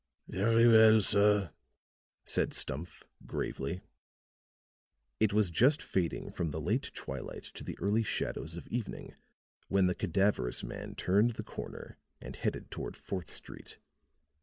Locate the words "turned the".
10.95-11.43